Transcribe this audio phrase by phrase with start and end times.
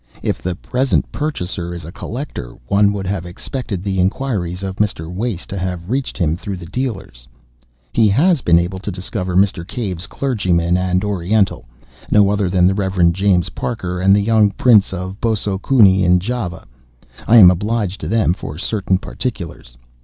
[0.23, 5.13] If the present purchaser is a collector, one would have expected the enquiries of Mr.
[5.13, 7.27] Wace to have reached him through the dealers.
[7.93, 9.61] He has been able to discover Mr.
[9.63, 11.67] Cave's clergyman and "Oriental"
[12.09, 13.11] no other than the Rev.
[13.13, 16.65] James Parker and the young Prince of Bosso Kuni in Java.
[17.27, 19.77] I am obliged to them for certain particulars.